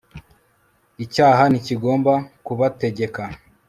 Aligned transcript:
icyaha 1.03 1.43
ntikigomba 1.47 2.13
kubategeka 2.45 3.21